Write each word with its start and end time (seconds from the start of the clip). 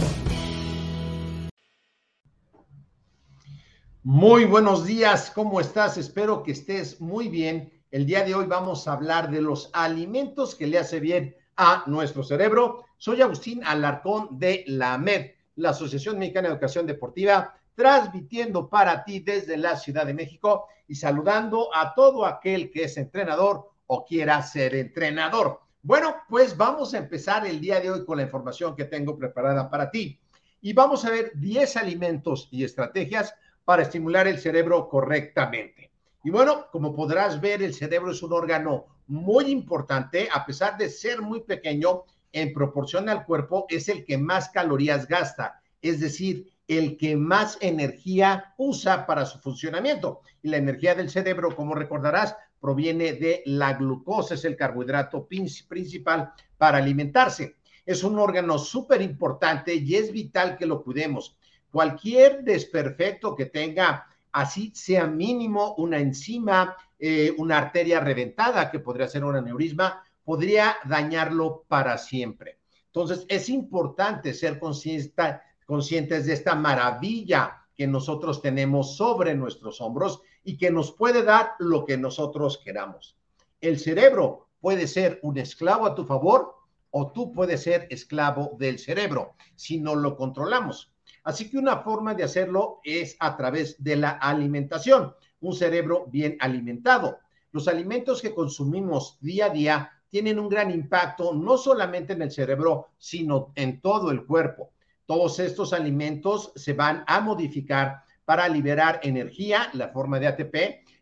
Muy 4.04 4.44
buenos 4.44 4.86
días, 4.86 5.32
¿cómo 5.34 5.62
estás? 5.62 5.98
Espero 5.98 6.44
que 6.44 6.52
estés 6.52 7.00
muy 7.00 7.30
bien. 7.30 7.72
El 7.90 8.06
día 8.06 8.26
de 8.26 8.36
hoy 8.36 8.48
vamos 8.48 8.86
a 8.88 8.94
hablar 8.94 9.32
de 9.32 9.42
los 9.42 9.70
alimentos 9.72 10.56
que 10.56 10.68
le 10.68 10.78
hace 10.78 11.00
bien 11.00 11.38
a 11.56 11.86
nuestro 11.88 12.24
cerebro. 12.24 12.84
Soy 12.98 13.22
Agustín 13.22 13.64
Alarcón 13.64 14.40
de 14.40 14.66
la 14.68 14.98
MED, 14.98 15.37
la 15.58 15.70
Asociación 15.70 16.18
Mexicana 16.18 16.48
de 16.48 16.54
Educación 16.54 16.88
Deportiva, 16.88 17.56
transmitiendo 17.76 18.70
para 18.70 19.04
ti 19.04 19.20
desde 19.20 19.58
la 19.58 19.76
Ciudad 19.76 20.06
de 20.06 20.14
México 20.14 20.68
y 20.88 20.96
saludando 20.96 21.70
a 21.76 21.94
todo 21.94 22.26
aquel 22.26 22.72
que 22.72 22.86
es 22.86 22.98
entrenador 22.98 23.70
o 23.86 24.06
quiera 24.06 24.42
ser 24.42 24.76
entrenador. 24.76 25.62
Bueno, 25.84 26.16
pues 26.28 26.58
vamos 26.58 26.94
a 26.94 26.98
empezar 26.98 27.46
el 27.46 27.62
día 27.62 27.80
de 27.80 27.92
hoy 27.92 28.06
con 28.06 28.18
la 28.18 28.24
información 28.24 28.76
que 28.76 28.86
tengo 28.86 29.18
preparada 29.18 29.70
para 29.70 29.92
ti. 29.92 30.20
Y 30.62 30.74
vamos 30.74 31.06
a 31.06 31.12
ver 31.12 31.32
10 31.36 31.78
alimentos 31.78 32.50
y 32.52 32.64
estrategias 32.64 33.34
para 33.64 33.84
estimular 33.84 34.28
el 34.28 34.40
cerebro 34.40 34.90
correctamente. 34.90 35.92
Y 36.24 36.30
bueno, 36.30 36.68
como 36.72 36.96
podrás 36.96 37.40
ver, 37.40 37.62
el 37.62 37.74
cerebro 37.74 38.12
es 38.12 38.22
un 38.24 38.34
órgano 38.34 38.86
muy 39.08 39.46
importante, 39.46 40.28
a 40.34 40.46
pesar 40.46 40.78
de 40.78 40.90
ser 40.90 41.22
muy 41.22 41.42
pequeño, 41.42 42.04
en 42.32 42.54
proporción 42.54 43.10
al 43.10 43.26
cuerpo, 43.26 43.66
es 43.70 43.90
el 43.90 44.06
que 44.06 44.18
más 44.18 44.50
calorías 44.50 45.08
gasta, 45.08 45.62
es 45.82 46.00
decir, 46.00 46.52
el 46.68 46.98
que 46.98 47.16
más 47.16 47.58
energía 47.62 48.54
usa 48.58 49.06
para 49.06 49.26
su 49.26 49.40
funcionamiento. 49.40 50.22
Y 50.42 50.50
la 50.50 50.58
energía 50.58 50.96
del 50.96 51.10
cerebro, 51.10 51.56
como 51.56 51.76
recordarás, 51.76 52.36
proviene 52.60 53.14
de 53.14 53.42
la 53.46 53.74
glucosa, 53.74 54.34
es 54.34 54.44
el 54.44 54.58
carbohidrato 54.58 55.28
principal 55.28 56.34
para 56.58 56.80
alimentarse. 56.80 57.56
Es 57.86 58.04
un 58.04 58.20
órgano 58.20 58.58
súper 58.58 59.02
importante 59.02 59.76
y 59.76 59.96
es 59.96 60.12
vital 60.12 60.58
que 60.58 60.66
lo 60.66 60.84
cuidemos 60.84 61.38
cualquier 61.72 62.44
desperfecto 62.44 63.36
que 63.36 63.46
tenga, 63.46 64.08
así 64.32 64.72
sea 64.74 65.08
mínimo, 65.08 65.76
una 65.76 66.00
enzima, 66.00 66.76
eh, 67.00 67.34
una 67.38 67.58
arteria 67.58 68.00
reventada, 68.00 68.72
que 68.72 68.80
podría 68.80 69.08
ser 69.08 69.24
un 69.24 69.36
aneurisma, 69.36 70.04
podría 70.28 70.76
dañarlo 70.84 71.64
para 71.70 71.98
siempre. 71.98 72.60
Entonces, 72.88 73.26
es 73.30 73.48
importante 73.48 74.34
ser 74.34 74.60
conscientes 74.60 76.26
de 76.26 76.34
esta 76.34 76.54
maravilla 76.54 77.66
que 77.74 77.88
nosotros 77.88 78.42
tenemos 78.42 78.98
sobre 78.98 79.36
nuestros 79.36 79.80
hombros 79.80 80.20
y 80.44 80.58
que 80.58 80.70
nos 80.70 80.92
puede 80.92 81.24
dar 81.24 81.52
lo 81.60 81.86
que 81.86 81.98
nosotros 81.98 82.58
queramos. 82.62 83.16
El 83.62 83.80
cerebro 83.80 84.50
puede 84.60 84.88
ser 84.88 85.22
un 85.24 85.38
esclavo 85.38 85.86
a 85.86 85.96
tu 85.96 86.04
favor 86.04 86.56
o 86.92 87.10
tú 87.14 87.32
puedes 87.32 87.64
ser 87.64 87.88
esclavo 87.90 88.58
del 88.60 88.80
cerebro 88.80 89.36
si 89.56 89.80
no 89.80 89.96
lo 89.96 90.18
controlamos. 90.18 90.92
Así 91.24 91.50
que 91.50 91.58
una 91.58 91.78
forma 91.84 92.14
de 92.16 92.26
hacerlo 92.26 92.82
es 92.84 93.16
a 93.22 93.38
través 93.38 93.82
de 93.82 93.96
la 93.96 94.10
alimentación, 94.10 95.16
un 95.40 95.56
cerebro 95.56 96.06
bien 96.12 96.36
alimentado. 96.42 97.20
Los 97.54 97.70
alimentos 97.70 98.22
que 98.22 98.36
consumimos 98.36 99.18
día 99.22 99.46
a 99.46 99.50
día 99.52 99.94
tienen 100.10 100.40
un 100.40 100.50
gran 100.50 100.72
impacto 100.72 101.34
no 101.34 101.58
solamente 101.58 102.14
en 102.14 102.22
el 102.22 102.32
cerebro, 102.32 102.90
sino 102.98 103.52
en 103.56 103.82
todo 103.82 104.12
el 104.12 104.26
cuerpo. 104.26 104.72
Todos 105.06 105.40
estos 105.40 105.74
alimentos 105.74 106.52
se 106.56 106.74
van 106.74 107.04
a 107.08 107.22
modificar 107.22 108.04
para 108.26 108.48
liberar 108.50 109.00
energía, 109.04 109.70
la 109.74 109.90
forma 109.90 110.20
de 110.20 110.28
ATP, 110.28 110.56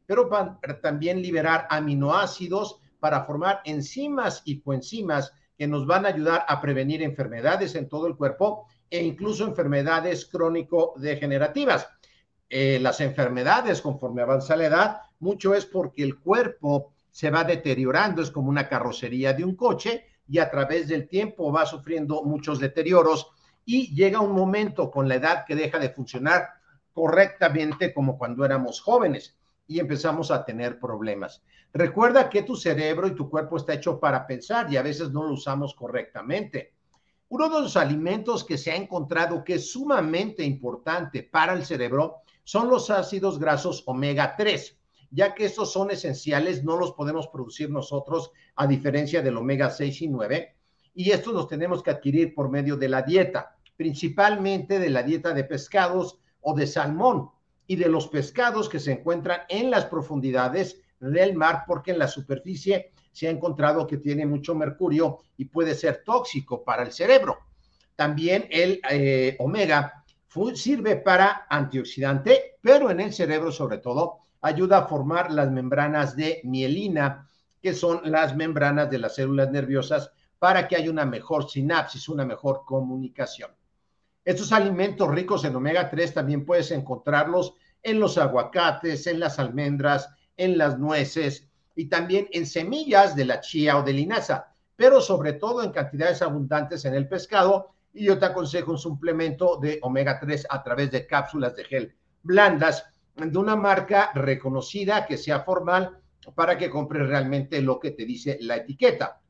pero 0.05 0.29
también 0.81 1.21
liberar 1.21 1.67
aminoácidos 1.69 2.79
para 2.99 3.23
formar 3.23 3.61
enzimas 3.65 4.41
y 4.45 4.61
coenzimas 4.61 5.33
que 5.57 5.67
nos 5.67 5.87
van 5.87 6.05
a 6.05 6.09
ayudar 6.09 6.45
a 6.47 6.61
prevenir 6.61 7.01
enfermedades 7.01 7.75
en 7.75 7.87
todo 7.87 8.07
el 8.07 8.15
cuerpo 8.15 8.67
e 8.89 9.03
incluso 9.03 9.45
enfermedades 9.45 10.25
crónico-degenerativas. 10.25 11.87
Eh, 12.49 12.79
las 12.79 13.01
enfermedades, 13.01 13.81
conforme 13.81 14.21
avanza 14.21 14.55
la 14.55 14.65
edad, 14.65 15.01
mucho 15.19 15.55
es 15.55 15.65
porque 15.65 16.03
el 16.03 16.19
cuerpo 16.19 16.93
se 17.15 17.29
va 17.29 17.45
deteriorando, 17.45 18.21
es 18.21 18.29
como 18.29 18.49
una 18.49 18.67
carrocería 18.67 19.31
de 19.31 19.45
un 19.45 19.55
coche 19.55 20.03
y 20.27 20.37
a 20.39 20.51
través 20.51 20.89
del 20.89 21.07
tiempo 21.07 21.49
va 21.49 21.65
sufriendo 21.65 22.21
muchos 22.23 22.59
deterioros 22.59 23.31
y 23.63 23.95
llega 23.95 24.19
un 24.19 24.33
momento 24.33 24.91
con 24.91 25.07
la 25.07 25.15
edad 25.15 25.45
que 25.45 25.55
deja 25.55 25.79
de 25.79 25.91
funcionar 25.91 26.49
correctamente 26.91 27.93
como 27.93 28.17
cuando 28.17 28.43
éramos 28.43 28.81
jóvenes 28.81 29.37
y 29.65 29.79
empezamos 29.79 30.29
a 30.29 30.43
tener 30.43 30.77
problemas. 30.77 31.41
Recuerda 31.71 32.29
que 32.29 32.43
tu 32.43 32.57
cerebro 32.57 33.07
y 33.07 33.15
tu 33.15 33.29
cuerpo 33.29 33.55
está 33.55 33.75
hecho 33.75 33.97
para 33.97 34.27
pensar 34.27 34.69
y 34.69 34.75
a 34.75 34.81
veces 34.81 35.11
no 35.11 35.23
lo 35.23 35.35
usamos 35.35 35.73
correctamente. 35.73 36.73
Uno 37.29 37.47
de 37.47 37.61
los 37.61 37.77
alimentos 37.77 38.43
que 38.43 38.57
se 38.57 38.73
ha 38.73 38.75
encontrado 38.75 39.41
que 39.45 39.53
es 39.53 39.71
sumamente 39.71 40.43
importante 40.43 41.23
para 41.23 41.53
el 41.53 41.65
cerebro 41.65 42.23
son 42.43 42.67
los 42.67 42.89
ácidos 42.89 43.39
grasos 43.39 43.83
omega 43.85 44.35
3, 44.35 44.77
ya 45.15 45.33
que 45.33 45.45
estos 45.45 45.71
son 45.71 45.91
esenciales, 45.91 46.65
no 46.65 46.75
los 46.75 46.91
podemos 46.91 47.29
producir 47.29 47.69
nosotros 47.69 48.31
a 48.55 48.67
diferencia 48.67 49.21
del 49.21 49.37
omega 49.37 49.69
6 49.69 50.01
y 50.01 50.07
9, 50.09 50.55
y 50.93 51.11
estos 51.11 51.33
los 51.33 51.47
tenemos 51.47 51.81
que 51.81 51.91
adquirir 51.91 52.35
por 52.35 52.49
medio 52.49 52.75
de 52.75 52.89
la 52.89 53.01
dieta, 53.01 53.55
principalmente 53.77 54.77
de 54.77 54.89
la 54.89 55.03
dieta 55.03 55.33
de 55.33 55.45
pescados 55.45 56.19
o 56.41 56.53
de 56.53 56.67
salmón 56.67 57.29
y 57.65 57.77
de 57.77 57.87
los 57.87 58.09
pescados 58.09 58.67
que 58.67 58.79
se 58.79 58.91
encuentran 58.91 59.41
en 59.47 59.71
las 59.71 59.85
profundidades 59.85 60.81
del 60.99 61.33
mar, 61.33 61.63
porque 61.65 61.91
en 61.91 61.99
la 61.99 62.09
superficie 62.09 62.91
se 63.13 63.27
ha 63.27 63.31
encontrado 63.31 63.87
que 63.87 63.97
tiene 63.97 64.25
mucho 64.25 64.53
mercurio 64.53 65.19
y 65.37 65.45
puede 65.45 65.75
ser 65.75 66.03
tóxico 66.05 66.63
para 66.63 66.83
el 66.83 66.91
cerebro. 66.91 67.37
También 67.95 68.47
el 68.51 68.81
eh, 68.89 69.37
omega 69.39 70.03
sirve 70.53 70.97
para 70.97 71.47
antioxidante, 71.49 72.57
pero 72.61 72.91
en 72.91 72.99
el 72.99 73.13
cerebro 73.13 73.53
sobre 73.53 73.77
todo 73.77 74.24
ayuda 74.45 74.77
a 74.77 74.87
formar 74.87 75.31
las 75.31 75.51
membranas 75.51 76.15
de 76.15 76.39
mielina, 76.43 77.27
que 77.59 77.73
son 77.73 78.01
las 78.03 78.35
membranas 78.35 78.91
de 78.91 78.99
las 78.99 79.15
células 79.15 79.49
nerviosas, 79.49 80.11
para 80.37 80.67
que 80.67 80.75
haya 80.75 80.91
una 80.91 81.03
mejor 81.03 81.49
sinapsis, 81.49 82.07
una 82.09 82.25
mejor 82.25 82.61
comunicación. 82.63 83.49
Estos 84.23 84.51
alimentos 84.51 85.09
ricos 85.09 85.45
en 85.45 85.55
omega 85.55 85.89
3 85.89 86.13
también 86.13 86.45
puedes 86.45 86.69
encontrarlos 86.69 87.55
en 87.81 87.99
los 87.99 88.19
aguacates, 88.19 89.07
en 89.07 89.19
las 89.19 89.39
almendras, 89.39 90.09
en 90.37 90.59
las 90.59 90.77
nueces, 90.77 91.47
y 91.75 91.89
también 91.89 92.27
en 92.31 92.45
semillas 92.45 93.15
de 93.15 93.25
la 93.25 93.41
chía 93.41 93.79
o 93.79 93.83
de 93.83 93.93
linaza, 93.93 94.53
pero 94.75 95.01
sobre 95.01 95.33
todo 95.33 95.63
en 95.63 95.71
cantidades 95.71 96.21
abundantes 96.21 96.85
en 96.85 96.93
el 96.93 97.07
pescado. 97.07 97.71
Y 97.93 98.05
yo 98.05 98.19
te 98.19 98.27
aconsejo 98.27 98.71
un 98.71 98.77
suplemento 98.77 99.57
de 99.57 99.79
omega 99.81 100.19
3 100.19 100.45
a 100.51 100.61
través 100.61 100.91
de 100.91 101.07
cápsulas 101.07 101.55
de 101.55 101.63
gel 101.63 101.95
blandas 102.21 102.85
de 103.15 103.37
una 103.37 103.55
marca 103.55 104.11
reconocida 104.13 105.05
que 105.05 105.17
sea 105.17 105.41
formal 105.41 105.97
para 106.33 106.57
que 106.57 106.69
compres 106.69 107.07
realmente 107.07 107.61
lo 107.61 107.79
que 107.79 107.91
te 107.91 108.05
dice 108.05 108.37
la 108.41 108.57
etiqueta. 108.57 109.21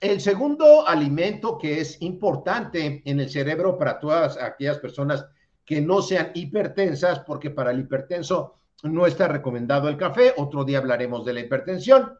El 0.00 0.20
segundo 0.20 0.86
alimento 0.86 1.58
que 1.58 1.80
es 1.80 2.00
importante 2.02 3.02
en 3.04 3.20
el 3.20 3.30
cerebro 3.30 3.78
para 3.78 4.00
todas 4.00 4.36
aquellas 4.36 4.78
personas 4.78 5.26
que 5.64 5.80
no 5.80 6.02
sean 6.02 6.32
hipertensas, 6.34 7.20
porque 7.20 7.50
para 7.50 7.70
el 7.70 7.80
hipertenso 7.80 8.56
no 8.82 9.06
está 9.06 9.28
recomendado 9.28 9.88
el 9.88 9.96
café, 9.96 10.34
otro 10.36 10.64
día 10.64 10.78
hablaremos 10.78 11.24
de 11.24 11.34
la 11.34 11.40
hipertensión, 11.40 12.18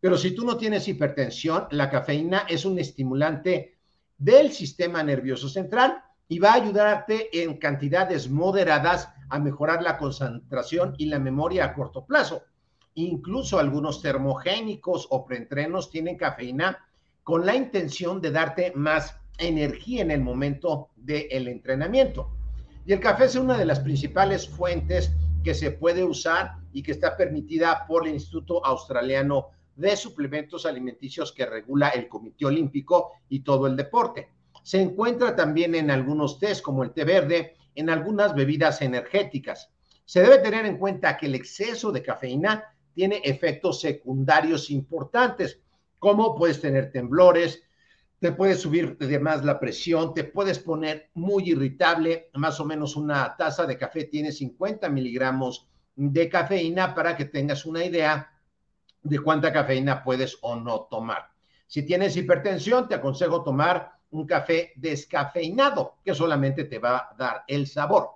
pero 0.00 0.16
si 0.16 0.34
tú 0.34 0.44
no 0.44 0.56
tienes 0.56 0.88
hipertensión, 0.88 1.66
la 1.70 1.88
cafeína 1.88 2.46
es 2.48 2.64
un 2.64 2.78
estimulante 2.78 3.78
del 4.18 4.52
sistema 4.52 5.02
nervioso 5.02 5.48
central 5.48 6.02
y 6.28 6.38
va 6.38 6.50
a 6.52 6.54
ayudarte 6.54 7.42
en 7.42 7.58
cantidades 7.58 8.28
moderadas 8.28 9.08
a 9.28 9.38
mejorar 9.38 9.82
la 9.82 9.98
concentración 9.98 10.94
y 10.98 11.06
la 11.06 11.18
memoria 11.18 11.64
a 11.64 11.74
corto 11.74 12.04
plazo. 12.04 12.42
Incluso 12.94 13.58
algunos 13.58 14.00
termogénicos 14.00 15.06
o 15.10 15.24
preentrenos 15.26 15.90
tienen 15.90 16.16
cafeína 16.16 16.78
con 17.22 17.44
la 17.44 17.54
intención 17.54 18.20
de 18.20 18.30
darte 18.30 18.72
más 18.74 19.18
energía 19.38 20.02
en 20.02 20.10
el 20.10 20.20
momento 20.20 20.90
del 20.96 21.48
entrenamiento. 21.48 22.30
Y 22.86 22.92
el 22.92 23.00
café 23.00 23.24
es 23.24 23.34
una 23.34 23.58
de 23.58 23.64
las 23.64 23.80
principales 23.80 24.48
fuentes 24.48 25.12
que 25.42 25.54
se 25.54 25.72
puede 25.72 26.04
usar 26.04 26.52
y 26.72 26.82
que 26.82 26.92
está 26.92 27.16
permitida 27.16 27.84
por 27.86 28.06
el 28.06 28.14
Instituto 28.14 28.64
Australiano 28.64 29.48
de 29.74 29.96
Suplementos 29.96 30.66
Alimenticios 30.66 31.32
que 31.32 31.46
regula 31.46 31.90
el 31.90 32.08
Comité 32.08 32.46
Olímpico 32.46 33.12
y 33.28 33.40
todo 33.40 33.66
el 33.66 33.76
deporte. 33.76 34.35
Se 34.66 34.82
encuentra 34.82 35.36
también 35.36 35.76
en 35.76 35.92
algunos 35.92 36.40
tés 36.40 36.60
como 36.60 36.82
el 36.82 36.90
té 36.90 37.04
verde, 37.04 37.54
en 37.76 37.88
algunas 37.88 38.34
bebidas 38.34 38.82
energéticas. 38.82 39.70
Se 40.04 40.20
debe 40.20 40.38
tener 40.38 40.66
en 40.66 40.76
cuenta 40.76 41.16
que 41.16 41.26
el 41.26 41.36
exceso 41.36 41.92
de 41.92 42.02
cafeína 42.02 42.64
tiene 42.92 43.20
efectos 43.22 43.80
secundarios 43.80 44.68
importantes, 44.72 45.60
como 46.00 46.34
puedes 46.34 46.60
tener 46.60 46.90
temblores, 46.90 47.62
te 48.18 48.32
puede 48.32 48.56
subir 48.56 48.98
de 48.98 49.20
más 49.20 49.44
la 49.44 49.60
presión, 49.60 50.12
te 50.12 50.24
puedes 50.24 50.58
poner 50.58 51.10
muy 51.14 51.50
irritable, 51.50 52.28
más 52.34 52.58
o 52.58 52.64
menos 52.64 52.96
una 52.96 53.36
taza 53.36 53.66
de 53.66 53.78
café 53.78 54.06
tiene 54.06 54.32
50 54.32 54.88
miligramos 54.88 55.68
de 55.94 56.28
cafeína 56.28 56.92
para 56.92 57.16
que 57.16 57.26
tengas 57.26 57.66
una 57.66 57.84
idea 57.84 58.32
de 59.00 59.18
cuánta 59.20 59.52
cafeína 59.52 60.02
puedes 60.02 60.36
o 60.40 60.56
no 60.56 60.88
tomar. 60.90 61.30
Si 61.68 61.84
tienes 61.84 62.16
hipertensión, 62.16 62.88
te 62.88 62.96
aconsejo 62.96 63.44
tomar 63.44 63.95
un 64.10 64.26
café 64.26 64.72
descafeinado, 64.76 65.96
que 66.04 66.14
solamente 66.14 66.64
te 66.64 66.78
va 66.78 66.98
a 66.98 67.14
dar 67.18 67.44
el 67.46 67.66
sabor. 67.66 68.10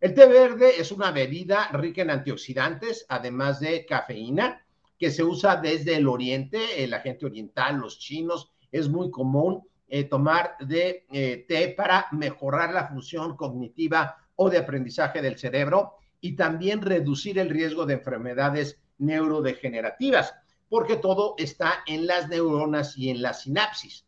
El 0.00 0.14
té 0.14 0.26
verde 0.26 0.80
es 0.80 0.90
una 0.90 1.10
bebida 1.12 1.68
rica 1.72 2.02
en 2.02 2.10
antioxidantes, 2.10 3.06
además 3.08 3.60
de 3.60 3.86
cafeína, 3.86 4.66
que 4.98 5.10
se 5.10 5.22
usa 5.22 5.56
desde 5.56 5.96
el 5.96 6.08
oriente, 6.08 6.86
la 6.86 7.00
gente 7.00 7.26
oriental, 7.26 7.76
los 7.76 7.98
chinos, 7.98 8.52
es 8.70 8.88
muy 8.88 9.10
común 9.10 9.62
eh, 9.88 10.04
tomar 10.04 10.56
de 10.58 11.06
eh, 11.12 11.44
té 11.46 11.74
para 11.76 12.06
mejorar 12.12 12.72
la 12.72 12.88
función 12.88 13.36
cognitiva 13.36 14.16
o 14.36 14.48
de 14.48 14.58
aprendizaje 14.58 15.20
del 15.20 15.38
cerebro 15.38 15.96
y 16.20 16.34
también 16.34 16.80
reducir 16.80 17.38
el 17.38 17.50
riesgo 17.50 17.84
de 17.84 17.94
enfermedades 17.94 18.80
neurodegenerativas, 18.98 20.34
porque 20.68 20.96
todo 20.96 21.34
está 21.36 21.84
en 21.86 22.06
las 22.06 22.28
neuronas 22.28 22.96
y 22.96 23.10
en 23.10 23.20
la 23.20 23.34
sinapsis. 23.34 24.06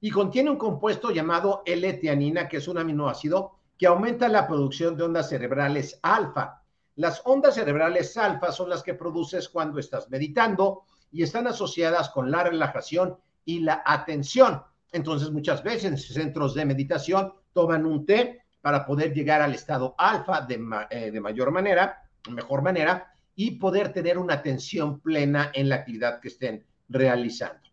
Y 0.00 0.10
contiene 0.10 0.50
un 0.50 0.56
compuesto 0.56 1.10
llamado 1.10 1.62
L-teanina, 1.66 2.48
que 2.48 2.58
es 2.58 2.68
un 2.68 2.78
aminoácido 2.78 3.58
que 3.76 3.86
aumenta 3.86 4.28
la 4.28 4.46
producción 4.46 4.96
de 4.96 5.04
ondas 5.04 5.28
cerebrales 5.28 5.98
alfa. 6.02 6.62
Las 6.96 7.22
ondas 7.24 7.54
cerebrales 7.54 8.16
alfa 8.16 8.50
son 8.52 8.68
las 8.68 8.82
que 8.82 8.94
produces 8.94 9.48
cuando 9.48 9.78
estás 9.78 10.10
meditando 10.10 10.82
y 11.12 11.22
están 11.22 11.46
asociadas 11.46 12.10
con 12.10 12.30
la 12.30 12.42
relajación 12.44 13.16
y 13.44 13.60
la 13.60 13.82
atención. 13.86 14.62
Entonces, 14.92 15.30
muchas 15.30 15.62
veces 15.62 15.84
en 15.84 15.98
centros 15.98 16.54
de 16.54 16.64
meditación 16.64 17.32
toman 17.52 17.86
un 17.86 18.04
té 18.04 18.42
para 18.60 18.84
poder 18.84 19.14
llegar 19.14 19.40
al 19.42 19.54
estado 19.54 19.94
alfa 19.96 20.40
de, 20.42 20.60
eh, 20.90 21.10
de 21.10 21.20
mayor 21.20 21.50
manera, 21.50 22.02
mejor 22.30 22.62
manera, 22.62 23.12
y 23.36 23.52
poder 23.52 23.92
tener 23.92 24.18
una 24.18 24.34
atención 24.34 25.00
plena 25.00 25.50
en 25.54 25.68
la 25.68 25.76
actividad 25.76 26.20
que 26.20 26.28
estén 26.28 26.66
realizando. 26.88 27.67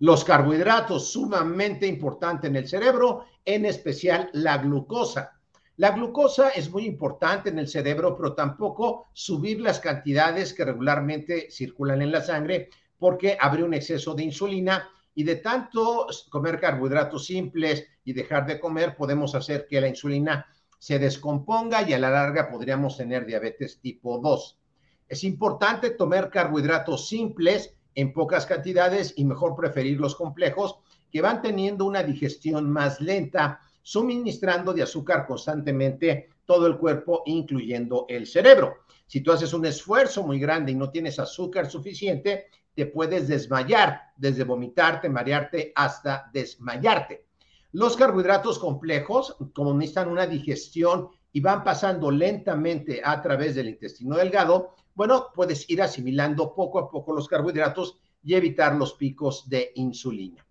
Los 0.00 0.24
carbohidratos, 0.24 1.12
sumamente 1.12 1.86
importante 1.86 2.48
en 2.48 2.56
el 2.56 2.68
cerebro, 2.68 3.26
en 3.44 3.64
especial 3.64 4.30
la 4.32 4.58
glucosa. 4.58 5.40
La 5.76 5.90
glucosa 5.90 6.50
es 6.50 6.70
muy 6.70 6.86
importante 6.86 7.48
en 7.48 7.58
el 7.58 7.68
cerebro, 7.68 8.16
pero 8.16 8.34
tampoco 8.34 9.08
subir 9.12 9.60
las 9.60 9.80
cantidades 9.80 10.54
que 10.54 10.64
regularmente 10.64 11.50
circulan 11.50 12.02
en 12.02 12.12
la 12.12 12.22
sangre 12.22 12.70
porque 12.98 13.36
habría 13.40 13.64
un 13.64 13.74
exceso 13.74 14.14
de 14.14 14.22
insulina 14.22 14.88
y 15.14 15.24
de 15.24 15.36
tanto 15.36 16.06
comer 16.30 16.60
carbohidratos 16.60 17.26
simples 17.26 17.86
y 18.04 18.12
dejar 18.12 18.46
de 18.46 18.60
comer 18.60 18.96
podemos 18.96 19.34
hacer 19.34 19.66
que 19.68 19.80
la 19.80 19.88
insulina 19.88 20.46
se 20.78 20.98
descomponga 20.98 21.88
y 21.88 21.92
a 21.92 21.98
la 21.98 22.10
larga 22.10 22.50
podríamos 22.50 22.96
tener 22.96 23.26
diabetes 23.26 23.80
tipo 23.80 24.18
2. 24.18 24.60
Es 25.08 25.24
importante 25.24 25.90
tomar 25.90 26.30
carbohidratos 26.30 27.08
simples 27.08 27.74
en 27.94 28.12
pocas 28.12 28.46
cantidades 28.46 29.14
y 29.16 29.24
mejor 29.24 29.54
preferir 29.54 30.00
los 30.00 30.14
complejos 30.14 30.76
que 31.10 31.22
van 31.22 31.42
teniendo 31.42 31.84
una 31.84 32.02
digestión 32.02 32.70
más 32.70 33.00
lenta, 33.00 33.60
suministrando 33.82 34.72
de 34.72 34.82
azúcar 34.82 35.26
constantemente 35.26 36.30
todo 36.44 36.66
el 36.66 36.76
cuerpo, 36.76 37.22
incluyendo 37.26 38.06
el 38.08 38.26
cerebro. 38.26 38.78
Si 39.06 39.20
tú 39.20 39.32
haces 39.32 39.52
un 39.52 39.66
esfuerzo 39.66 40.22
muy 40.22 40.38
grande 40.38 40.72
y 40.72 40.74
no 40.74 40.90
tienes 40.90 41.18
azúcar 41.18 41.70
suficiente, 41.70 42.46
te 42.74 42.86
puedes 42.86 43.28
desmayar, 43.28 44.00
desde 44.16 44.44
vomitarte, 44.44 45.08
marearte 45.08 45.72
hasta 45.74 46.30
desmayarte. 46.32 47.26
Los 47.72 47.96
carbohidratos 47.96 48.58
complejos, 48.58 49.36
como 49.52 49.74
necesitan 49.74 50.08
una 50.08 50.26
digestión 50.26 51.10
y 51.34 51.40
van 51.40 51.64
pasando 51.64 52.12
lentamente 52.12 53.02
a 53.04 53.20
través 53.20 53.56
del 53.56 53.68
intestino 53.68 54.16
delgado, 54.16 54.76
bueno, 54.94 55.32
puedes 55.34 55.68
ir 55.68 55.82
asimilando 55.82 56.54
poco 56.54 56.78
a 56.78 56.88
poco 56.88 57.12
los 57.12 57.26
carbohidratos 57.26 57.98
y 58.22 58.34
evitar 58.34 58.76
los 58.76 58.94
picos 58.94 59.48
de 59.48 59.72
insulina. 59.74 60.46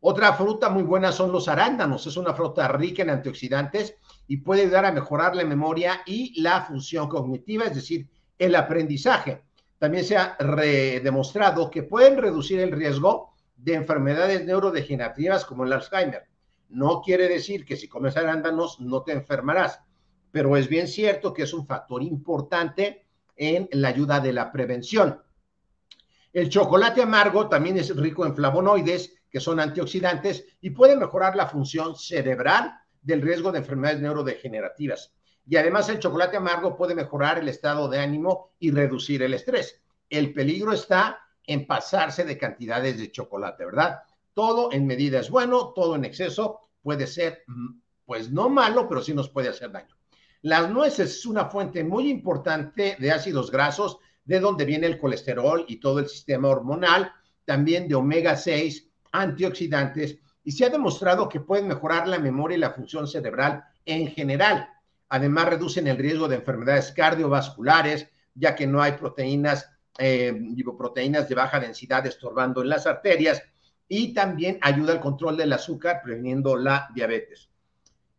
Otra 0.00 0.34
fruta 0.34 0.68
muy 0.68 0.82
buena 0.82 1.12
son 1.12 1.32
los 1.32 1.48
arándanos. 1.48 2.06
Es 2.06 2.18
una 2.18 2.34
fruta 2.34 2.68
rica 2.68 3.02
en 3.02 3.08
antioxidantes 3.08 3.96
y 4.28 4.36
puede 4.36 4.62
ayudar 4.62 4.84
a 4.84 4.92
mejorar 4.92 5.34
la 5.34 5.44
memoria 5.44 6.02
y 6.04 6.38
la 6.42 6.60
función 6.60 7.08
cognitiva, 7.08 7.64
es 7.64 7.74
decir, 7.74 8.06
el 8.38 8.54
aprendizaje. 8.54 9.42
También 9.78 10.04
se 10.04 10.18
ha 10.18 10.36
demostrado 11.02 11.70
que 11.70 11.84
pueden 11.84 12.18
reducir 12.18 12.60
el 12.60 12.72
riesgo 12.72 13.32
de 13.56 13.74
enfermedades 13.74 14.44
neurodegenerativas 14.44 15.46
como 15.46 15.64
el 15.64 15.72
Alzheimer. 15.72 16.24
No 16.68 17.00
quiere 17.00 17.28
decir 17.28 17.64
que 17.64 17.76
si 17.76 17.88
comes 17.88 18.14
arándanos 18.18 18.78
no 18.78 19.02
te 19.02 19.12
enfermarás, 19.12 19.80
pero 20.32 20.56
es 20.56 20.68
bien 20.68 20.88
cierto 20.88 21.32
que 21.32 21.42
es 21.42 21.52
un 21.52 21.66
factor 21.66 22.02
importante 22.02 23.06
en 23.36 23.68
la 23.72 23.88
ayuda 23.88 24.18
de 24.18 24.32
la 24.32 24.50
prevención. 24.50 25.22
El 26.32 26.48
chocolate 26.48 27.02
amargo 27.02 27.48
también 27.48 27.76
es 27.76 27.94
rico 27.94 28.24
en 28.24 28.34
flavonoides, 28.34 29.14
que 29.30 29.40
son 29.40 29.60
antioxidantes, 29.60 30.46
y 30.60 30.70
puede 30.70 30.96
mejorar 30.96 31.36
la 31.36 31.46
función 31.46 31.94
cerebral 31.94 32.72
del 33.02 33.20
riesgo 33.20 33.52
de 33.52 33.58
enfermedades 33.58 34.00
neurodegenerativas. 34.00 35.12
Y 35.46 35.56
además 35.56 35.88
el 35.88 35.98
chocolate 35.98 36.36
amargo 36.36 36.76
puede 36.76 36.94
mejorar 36.94 37.38
el 37.38 37.48
estado 37.48 37.88
de 37.88 37.98
ánimo 37.98 38.52
y 38.58 38.70
reducir 38.70 39.22
el 39.22 39.34
estrés. 39.34 39.82
El 40.08 40.32
peligro 40.32 40.72
está 40.72 41.18
en 41.46 41.66
pasarse 41.66 42.24
de 42.24 42.38
cantidades 42.38 42.98
de 42.98 43.10
chocolate, 43.10 43.64
¿verdad? 43.64 44.02
Todo 44.34 44.72
en 44.72 44.86
medida 44.86 45.18
es 45.20 45.28
bueno, 45.28 45.72
todo 45.74 45.96
en 45.96 46.04
exceso 46.04 46.70
puede 46.82 47.06
ser, 47.06 47.42
mm, 47.46 47.80
pues 48.06 48.30
no 48.30 48.48
malo, 48.48 48.88
pero 48.88 49.02
sí 49.02 49.12
nos 49.12 49.28
puede 49.28 49.48
hacer 49.48 49.70
daño. 49.70 49.96
Las 50.42 50.68
nueces 50.70 51.18
es 51.18 51.26
una 51.26 51.44
fuente 51.44 51.84
muy 51.84 52.10
importante 52.10 52.96
de 52.98 53.12
ácidos 53.12 53.52
grasos, 53.52 53.98
de 54.24 54.40
donde 54.40 54.64
viene 54.64 54.88
el 54.88 54.98
colesterol 54.98 55.64
y 55.68 55.76
todo 55.76 56.00
el 56.00 56.08
sistema 56.08 56.48
hormonal, 56.48 57.12
también 57.44 57.86
de 57.86 57.94
omega 57.94 58.36
6, 58.36 58.88
antioxidantes, 59.12 60.18
y 60.42 60.50
se 60.50 60.64
ha 60.64 60.68
demostrado 60.68 61.28
que 61.28 61.38
pueden 61.38 61.68
mejorar 61.68 62.08
la 62.08 62.18
memoria 62.18 62.56
y 62.56 62.60
la 62.60 62.72
función 62.72 63.06
cerebral 63.06 63.62
en 63.84 64.08
general. 64.08 64.68
Además, 65.10 65.46
reducen 65.46 65.86
el 65.86 65.98
riesgo 65.98 66.26
de 66.26 66.36
enfermedades 66.36 66.90
cardiovasculares, 66.90 68.08
ya 68.34 68.56
que 68.56 68.66
no 68.66 68.82
hay 68.82 68.92
proteínas, 68.92 69.70
eh, 69.96 70.36
proteínas 70.76 71.28
de 71.28 71.34
baja 71.36 71.60
densidad 71.60 72.04
estorbando 72.04 72.62
en 72.62 72.68
las 72.68 72.86
arterias 72.88 73.42
y 73.86 74.12
también 74.12 74.58
ayuda 74.60 74.94
al 74.94 75.00
control 75.00 75.36
del 75.36 75.52
azúcar, 75.52 76.00
previniendo 76.02 76.56
la 76.56 76.88
diabetes. 76.94 77.51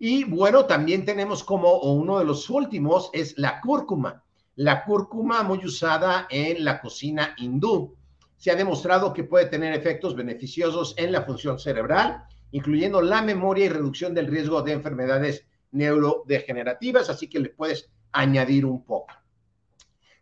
Y 0.05 0.25
bueno, 0.25 0.65
también 0.65 1.05
tenemos 1.05 1.45
como 1.45 1.77
uno 1.77 2.19
de 2.19 2.25
los 2.25 2.49
últimos 2.49 3.09
es 3.13 3.37
la 3.37 3.61
cúrcuma. 3.61 4.21
La 4.57 4.83
cúrcuma 4.83 5.43
muy 5.43 5.59
usada 5.63 6.27
en 6.29 6.65
la 6.65 6.81
cocina 6.81 7.33
hindú. 7.37 7.95
Se 8.35 8.51
ha 8.51 8.55
demostrado 8.55 9.13
que 9.13 9.23
puede 9.23 9.45
tener 9.45 9.73
efectos 9.73 10.13
beneficiosos 10.13 10.93
en 10.97 11.13
la 11.13 11.21
función 11.21 11.57
cerebral, 11.57 12.25
incluyendo 12.51 13.01
la 13.01 13.21
memoria 13.21 13.63
y 13.63 13.69
reducción 13.69 14.13
del 14.13 14.27
riesgo 14.27 14.61
de 14.61 14.73
enfermedades 14.73 15.45
neurodegenerativas, 15.71 17.09
así 17.09 17.29
que 17.29 17.39
le 17.39 17.51
puedes 17.51 17.89
añadir 18.11 18.65
un 18.65 18.83
poco. 18.83 19.13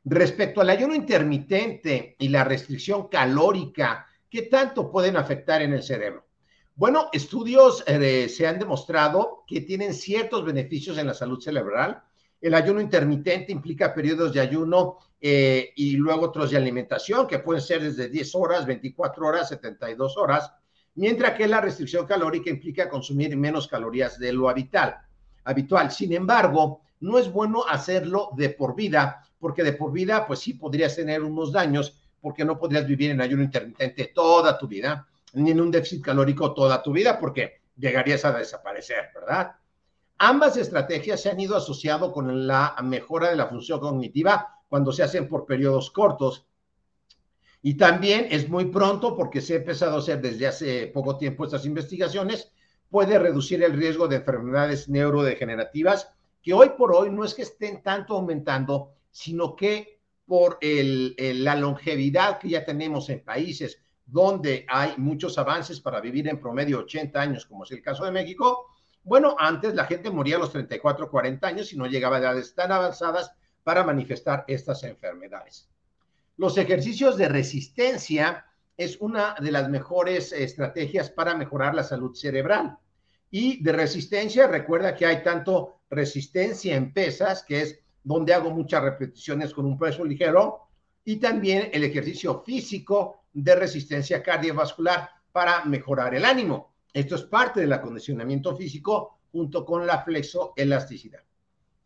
Respecto 0.05 0.61
al 0.61 0.69
ayuno 0.69 0.93
intermitente 0.93 2.17
y 2.19 2.27
la 2.27 2.43
restricción 2.43 3.07
calórica, 3.07 4.05
¿qué 4.29 4.43
tanto 4.43 4.91
pueden 4.91 5.17
afectar 5.17 5.63
en 5.63 5.73
el 5.73 5.81
cerebro? 5.81 6.27
Bueno, 6.75 7.09
estudios 7.11 7.83
eh, 7.85 8.29
se 8.29 8.47
han 8.47 8.57
demostrado 8.57 9.43
que 9.45 9.61
tienen 9.61 9.93
ciertos 9.93 10.45
beneficios 10.45 10.97
en 10.97 11.07
la 11.07 11.13
salud 11.13 11.39
cerebral. 11.39 12.01
El 12.39 12.53
ayuno 12.55 12.81
intermitente 12.81 13.51
implica 13.51 13.93
periodos 13.93 14.33
de 14.33 14.39
ayuno 14.39 14.97
eh, 15.19 15.73
y 15.75 15.91
luego 15.97 16.25
otros 16.25 16.49
de 16.49 16.57
alimentación, 16.57 17.27
que 17.27 17.39
pueden 17.39 17.61
ser 17.61 17.83
desde 17.83 18.09
10 18.09 18.35
horas, 18.35 18.65
24 18.65 19.27
horas, 19.27 19.49
72 19.49 20.17
horas, 20.17 20.51
mientras 20.95 21.37
que 21.37 21.47
la 21.47 21.61
restricción 21.61 22.07
calórica 22.07 22.49
implica 22.49 22.89
consumir 22.89 23.35
menos 23.37 23.67
calorías 23.67 24.17
de 24.17 24.33
lo 24.33 24.49
habitual. 24.49 24.95
habitual. 25.43 25.91
Sin 25.91 26.13
embargo, 26.13 26.81
no 27.01 27.19
es 27.19 27.31
bueno 27.31 27.63
hacerlo 27.67 28.29
de 28.35 28.49
por 28.49 28.75
vida, 28.75 29.23
porque 29.39 29.63
de 29.63 29.73
por 29.73 29.91
vida, 29.91 30.25
pues 30.25 30.39
sí 30.39 30.53
podrías 30.53 30.95
tener 30.95 31.21
unos 31.21 31.51
daños, 31.51 31.97
porque 32.21 32.45
no 32.45 32.57
podrías 32.57 32.87
vivir 32.87 33.11
en 33.11 33.21
ayuno 33.21 33.43
intermitente 33.43 34.11
toda 34.13 34.57
tu 34.57 34.67
vida, 34.67 35.07
ni 35.33 35.51
en 35.51 35.61
un 35.61 35.71
déficit 35.71 36.03
calórico 36.03 36.53
toda 36.53 36.81
tu 36.83 36.91
vida, 36.91 37.19
porque 37.19 37.61
llegarías 37.77 38.25
a 38.25 38.31
desaparecer, 38.31 39.09
¿verdad? 39.13 39.55
Ambas 40.17 40.57
estrategias 40.57 41.21
se 41.21 41.29
han 41.29 41.39
ido 41.39 41.55
asociado 41.55 42.11
con 42.11 42.47
la 42.47 42.75
mejora 42.83 43.29
de 43.29 43.35
la 43.35 43.47
función 43.47 43.79
cognitiva 43.79 44.59
cuando 44.67 44.91
se 44.91 45.03
hacen 45.03 45.27
por 45.27 45.45
periodos 45.45 45.89
cortos. 45.91 46.45
Y 47.61 47.75
también 47.75 48.27
es 48.29 48.49
muy 48.49 48.65
pronto, 48.65 49.15
porque 49.15 49.41
se 49.41 49.53
ha 49.53 49.57
empezado 49.57 49.95
a 49.95 49.99
hacer 49.99 50.21
desde 50.21 50.47
hace 50.47 50.87
poco 50.87 51.17
tiempo 51.17 51.45
estas 51.45 51.65
investigaciones, 51.65 52.51
puede 52.89 53.17
reducir 53.17 53.63
el 53.63 53.73
riesgo 53.73 54.07
de 54.07 54.17
enfermedades 54.17 54.89
neurodegenerativas 54.89 56.11
que 56.41 56.53
hoy 56.53 56.71
por 56.77 56.93
hoy 56.93 57.09
no 57.09 57.23
es 57.23 57.33
que 57.33 57.43
estén 57.43 57.83
tanto 57.83 58.15
aumentando, 58.15 58.93
sino 59.11 59.55
que 59.55 60.01
por 60.25 60.57
la 60.61 61.55
longevidad 61.55 62.39
que 62.39 62.49
ya 62.49 62.65
tenemos 62.65 63.09
en 63.09 63.23
países 63.23 63.81
donde 64.11 64.65
hay 64.67 64.93
muchos 64.97 65.37
avances 65.37 65.79
para 65.79 66.01
vivir 66.01 66.27
en 66.27 66.39
promedio 66.39 66.79
80 66.79 67.19
años, 67.19 67.45
como 67.45 67.63
es 67.63 67.71
el 67.71 67.81
caso 67.81 68.03
de 68.03 68.11
México, 68.11 68.67
bueno, 69.03 69.35
antes 69.39 69.73
la 69.73 69.85
gente 69.85 70.11
moría 70.11 70.35
a 70.35 70.39
los 70.39 70.51
34, 70.51 71.09
40 71.09 71.47
años 71.47 71.73
y 71.73 71.77
no 71.77 71.87
llegaba 71.87 72.17
a 72.17 72.19
edades 72.19 72.53
tan 72.53 72.71
avanzadas 72.71 73.31
para 73.63 73.83
manifestar 73.83 74.43
estas 74.47 74.83
enfermedades. 74.83 75.69
Los 76.37 76.57
ejercicios 76.57 77.17
de 77.17 77.29
resistencia 77.29 78.45
es 78.75 78.97
una 78.99 79.35
de 79.39 79.51
las 79.51 79.69
mejores 79.69 80.33
estrategias 80.33 81.09
para 81.09 81.35
mejorar 81.35 81.73
la 81.73 81.83
salud 81.83 82.13
cerebral. 82.13 82.77
Y 83.29 83.63
de 83.63 83.71
resistencia, 83.71 84.47
recuerda 84.47 84.95
que 84.95 85.05
hay 85.05 85.23
tanto 85.23 85.81
resistencia 85.89 86.75
en 86.75 86.91
pesas, 86.91 87.43
que 87.43 87.61
es 87.61 87.79
donde 88.03 88.33
hago 88.33 88.51
muchas 88.51 88.83
repeticiones 88.83 89.53
con 89.53 89.65
un 89.65 89.77
peso 89.77 90.03
ligero, 90.03 90.67
y 91.03 91.17
también 91.17 91.69
el 91.73 91.83
ejercicio 91.83 92.41
físico 92.41 93.23
de 93.33 93.55
resistencia 93.55 94.21
cardiovascular 94.21 95.09
para 95.31 95.65
mejorar 95.65 96.13
el 96.15 96.25
ánimo. 96.25 96.73
Esto 96.93 97.15
es 97.15 97.23
parte 97.23 97.61
del 97.61 97.73
acondicionamiento 97.73 98.55
físico 98.55 99.19
junto 99.31 99.65
con 99.65 99.87
la 99.87 100.03
flexoelasticidad. 100.03 101.21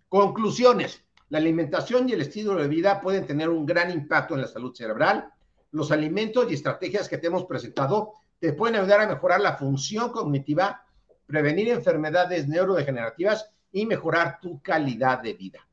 Conclusiones. 0.09 1.01
La 1.29 1.39
alimentación 1.39 2.07
y 2.07 2.13
el 2.13 2.21
estilo 2.21 2.55
de 2.55 2.67
vida 2.67 3.01
pueden 3.01 3.25
tener 3.25 3.49
un 3.49 3.65
gran 3.65 3.89
impacto 3.91 4.35
en 4.35 4.41
la 4.41 4.47
salud 4.47 4.75
cerebral. 4.75 5.29
Los 5.71 5.91
alimentos 5.91 6.49
y 6.49 6.53
estrategias 6.53 7.09
que 7.09 7.17
te 7.17 7.27
hemos 7.27 7.45
presentado 7.45 8.13
te 8.39 8.53
pueden 8.53 8.75
ayudar 8.75 9.01
a 9.01 9.07
mejorar 9.07 9.41
la 9.41 9.57
función 9.57 10.11
cognitiva 10.11 10.85
prevenir 11.25 11.69
enfermedades 11.69 12.47
neurodegenerativas 12.47 13.49
y 13.71 13.85
mejorar 13.85 14.39
tu 14.39 14.61
calidad 14.61 15.21
de 15.21 15.33
vida. 15.33 15.67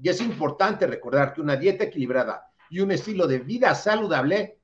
Y 0.00 0.08
es 0.08 0.20
importante 0.20 0.86
recordar 0.86 1.32
que 1.32 1.40
una 1.40 1.56
dieta 1.56 1.84
equilibrada 1.84 2.50
y 2.70 2.80
un 2.80 2.90
estilo 2.90 3.26
de 3.26 3.38
vida 3.38 3.74
saludable 3.74 4.58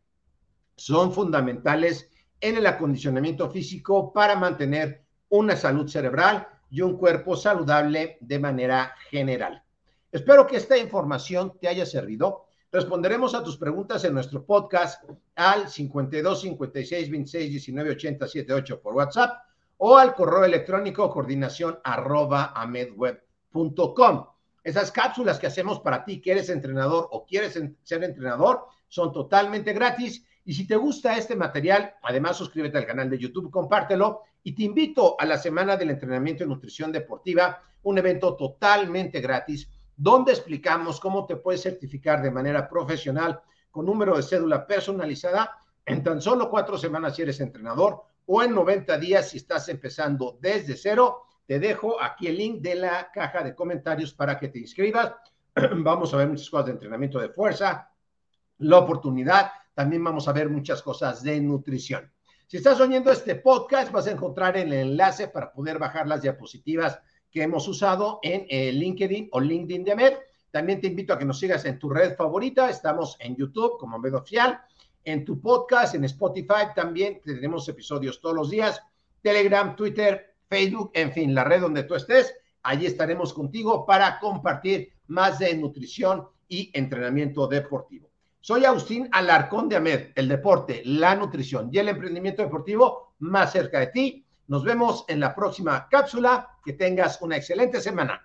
son 0.77 1.13
fundamentales 1.13 2.11
en 2.41 2.57
el 2.57 2.67
acondicionamiento 2.67 3.51
físico 3.51 4.13
para 4.13 4.37
mantener 4.37 5.05
una 5.29 5.57
salud 5.57 5.89
cerebral 5.89 6.47
y 6.71 6.81
un 6.81 6.97
cuerpo 6.97 7.37
saludable 7.37 8.19
de 8.21 8.39
manera 8.39 8.95
general. 9.11 9.63
Espero 10.11 10.47
que 10.47 10.57
esta 10.57 10.77
información 10.77 11.59
te 11.61 11.69
haya 11.69 11.87
servido. 11.87 12.47
Responderemos 12.71 13.35
a 13.35 13.43
tus 13.43 13.57
preguntas 13.57 14.05
en 14.05 14.15
nuestro 14.15 14.45
podcast 14.45 15.05
al 15.37 15.69
52 15.69 16.41
56 16.41 17.11
26 17.11 17.51
19 17.51 17.91
80 17.91 18.29
78 18.29 18.81
por 18.81 18.95
WhatsApp 18.95 19.39
o 19.79 19.97
al 19.97 20.15
correo 20.15 20.45
electrónico 20.45 21.11
coordinación 21.11 21.79
arroba 21.83 22.53
amedweb.com. 22.55 24.34
Esas 24.65 24.91
cápsulas 24.91 25.39
que 25.39 25.47
hacemos 25.47 25.79
para 25.81 26.05
ti 26.05 26.21
que 26.21 26.33
eres 26.33 26.49
entrenador 26.49 27.09
o 27.13 27.25
quieres 27.25 27.61
ser 27.83 28.03
entrenador 28.03 28.65
son 28.89 29.13
totalmente 29.13 29.73
gratis. 29.75 30.25
Y 30.45 30.55
si 30.55 30.67
te 30.67 30.77
gusta 30.77 31.17
este 31.17 31.37
material, 31.37 31.95
además 32.03 32.37
suscríbete 32.39 32.79
al 32.79 32.87
canal 32.87 33.11
de 33.11 33.19
YouTube, 33.19 33.51
compártelo 33.51 34.23
y 34.43 34.55
te 34.55 34.65
invito 34.65 35.17
a 35.19 35.27
la 35.27 35.39
Semana 35.39 35.77
del 35.77 35.91
Entrenamiento 35.91 36.45
y 36.45 36.47
Nutrición 36.47 36.91
Deportiva, 36.93 37.63
un 37.83 37.99
evento 37.99 38.35
totalmente 38.37 39.21
gratis 39.21 39.69
donde 39.97 40.33
explicamos 40.33 40.99
cómo 40.99 41.27
te 41.27 41.37
puedes 41.37 41.63
certificar 41.63 42.23
de 42.23 42.31
manera 42.31 42.69
profesional 42.69 43.41
con 43.71 43.87
número 43.87 44.17
de 44.17 44.23
cédula 44.23 44.67
personalizada 44.67 45.59
en 45.87 46.03
tan 46.03 46.21
solo 46.21 46.51
cuatro 46.51 46.79
semanas 46.79 47.17
si 47.17 47.23
eres 47.23 47.41
entrenador 47.41 48.03
o 48.27 48.43
en 48.43 48.55
90 48.55 48.99
días 48.99 49.29
si 49.29 49.37
estás 49.39 49.69
empezando 49.69 50.39
desde 50.41 50.77
cero. 50.77 51.25
Te 51.47 51.59
dejo 51.59 52.01
aquí 52.01 52.27
el 52.27 52.39
link 52.39 52.61
de 52.61 52.75
la 52.75 53.11
caja 53.13 53.43
de 53.43 53.55
comentarios 53.55 54.15
para 54.15 54.39
que 54.39 54.49
te 54.49 54.59
inscribas. 54.59 55.13
Vamos 55.77 56.13
a 56.15 56.17
ver 56.17 56.29
muchas 56.29 56.49
cosas 56.49 56.67
de 56.67 56.73
entrenamiento 56.73 57.19
de 57.19 57.29
fuerza, 57.29 57.91
la 58.59 58.79
oportunidad. 58.79 59.51
También 59.75 60.05
vamos 60.05 60.29
a 60.29 60.33
ver 60.33 60.49
muchas 60.49 60.81
cosas 60.83 61.21
de 61.25 61.41
nutrición. 61.41 62.13
Si 62.47 62.59
estás 62.59 62.81
oyendo 62.81 63.11
este 63.11 63.35
podcast, 63.35 63.91
vas 63.91 64.07
a 64.07 64.13
encontrar 64.13 64.57
el 64.57 64.73
enlace 64.73 65.27
para 65.27 65.53
poder 65.53 65.81
bajar 65.81 66.07
las 66.07 66.23
diapositivas 66.23 67.01
que 67.29 67.43
hemos 67.43 67.67
usado 67.67 68.21
en 68.23 68.47
eh, 68.49 68.71
LinkedIn 68.71 69.31
o 69.33 69.41
LinkedIn 69.41 69.83
de 69.83 69.93
Amed. 69.93 70.13
También 70.53 70.81
te 70.81 70.87
invito 70.87 71.13
a 71.13 71.19
que 71.19 71.25
nos 71.25 71.41
sigas 71.41 71.65
en 71.65 71.81
tu 71.81 71.91
red 71.91 72.15
favorita. 72.15 72.71
Estamos 72.71 73.17
en 73.19 73.35
YouTube 73.35 73.79
como 73.79 73.97
Amed 73.97 74.15
Oficial 74.15 74.61
en 75.05 75.25
tu 75.25 75.41
podcast, 75.41 75.95
en 75.95 76.05
Spotify 76.05 76.73
también 76.75 77.21
tenemos 77.23 77.69
episodios 77.69 78.21
todos 78.21 78.35
los 78.35 78.51
días, 78.51 78.81
Telegram, 79.21 79.77
Twitter, 79.77 80.34
Facebook, 80.55 80.93
en 80.95 81.11
fin, 81.11 81.35
la 81.35 81.43
red 81.43 81.61
donde 81.61 81.83
tú 81.83 81.97
estés, 81.97 82.33
allí 82.63 82.87
estaremos 82.87 83.35
contigo 83.35 83.85
para 83.85 84.21
compartir 84.21 84.93
más 85.09 85.41
de 85.41 85.53
nutrición 85.57 86.29
y 86.47 86.71
entrenamiento 86.73 87.49
deportivo. 87.49 88.09
Soy 88.39 88.65
Agustín 88.65 89.09
Alarcón 89.11 89.69
de 89.69 89.75
Amed, 89.75 90.11
el 90.15 90.29
deporte, 90.29 90.81
la 90.85 91.17
nutrición 91.17 91.71
y 91.73 91.79
el 91.79 91.89
emprendimiento 91.89 92.43
deportivo 92.43 93.15
más 93.19 93.51
cerca 93.51 93.81
de 93.81 93.89
ti. 93.89 94.27
Nos 94.47 94.63
vemos 94.63 95.05
en 95.09 95.19
la 95.19 95.35
próxima 95.35 95.89
cápsula. 95.91 96.49
Que 96.65 96.75
tengas 96.75 97.21
una 97.21 97.37
excelente 97.37 97.81
semana. 97.81 98.24